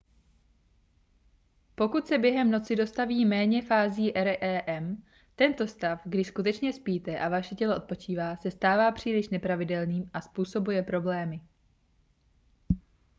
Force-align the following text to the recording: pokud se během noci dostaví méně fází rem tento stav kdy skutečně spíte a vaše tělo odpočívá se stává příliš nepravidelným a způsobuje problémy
pokud 1.75 2.07
se 2.07 2.17
během 2.17 2.51
noci 2.51 2.75
dostaví 2.75 3.25
méně 3.25 3.61
fází 3.61 4.11
rem 4.11 5.03
tento 5.35 5.67
stav 5.67 6.01
kdy 6.05 6.23
skutečně 6.23 6.73
spíte 6.73 7.19
a 7.19 7.29
vaše 7.29 7.55
tělo 7.55 7.77
odpočívá 7.77 8.35
se 8.35 8.51
stává 8.51 8.91
příliš 8.91 9.29
nepravidelným 9.29 10.09
a 10.13 10.21
způsobuje 10.21 10.83
problémy 10.83 11.41